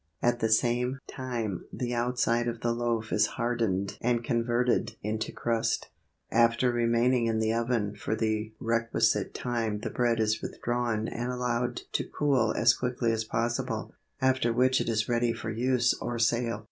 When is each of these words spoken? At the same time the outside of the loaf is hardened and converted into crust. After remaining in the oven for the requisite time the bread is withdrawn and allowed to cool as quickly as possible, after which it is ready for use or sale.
At 0.19 0.39
the 0.39 0.49
same 0.49 0.97
time 1.07 1.65
the 1.71 1.93
outside 1.93 2.47
of 2.47 2.61
the 2.61 2.71
loaf 2.71 3.13
is 3.13 3.27
hardened 3.37 3.99
and 4.01 4.23
converted 4.23 4.95
into 5.03 5.31
crust. 5.31 5.89
After 6.31 6.71
remaining 6.71 7.27
in 7.27 7.37
the 7.37 7.53
oven 7.53 7.95
for 7.95 8.15
the 8.15 8.51
requisite 8.59 9.35
time 9.35 9.81
the 9.81 9.91
bread 9.91 10.19
is 10.19 10.41
withdrawn 10.41 11.07
and 11.07 11.31
allowed 11.31 11.81
to 11.91 12.03
cool 12.03 12.51
as 12.53 12.73
quickly 12.73 13.11
as 13.11 13.25
possible, 13.25 13.93
after 14.19 14.51
which 14.51 14.81
it 14.81 14.89
is 14.89 15.07
ready 15.07 15.33
for 15.33 15.51
use 15.51 15.93
or 16.01 16.17
sale. 16.17 16.59